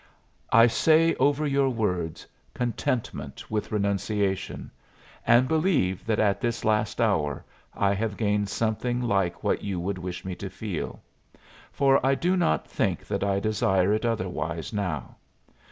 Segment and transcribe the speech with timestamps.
[0.51, 4.71] I say over your words, Contentment with renunciation,
[5.27, 9.99] and believe that at this last hour I have gained something like what you would
[9.99, 11.03] wish me to feel.
[11.71, 15.17] For I do not think that I desire it otherwise now.